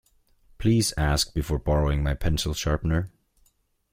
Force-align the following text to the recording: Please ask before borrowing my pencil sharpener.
Please 0.57 0.95
ask 0.97 1.31
before 1.35 1.59
borrowing 1.59 2.01
my 2.01 2.15
pencil 2.15 2.55
sharpener. 2.55 3.11